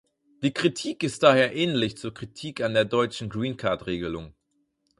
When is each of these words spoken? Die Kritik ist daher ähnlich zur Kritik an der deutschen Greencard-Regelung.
Die 0.41 0.51
Kritik 0.51 1.03
ist 1.03 1.21
daher 1.21 1.55
ähnlich 1.55 1.95
zur 1.95 2.11
Kritik 2.11 2.61
an 2.61 2.73
der 2.73 2.85
deutschen 2.85 3.29
Greencard-Regelung. 3.29 4.33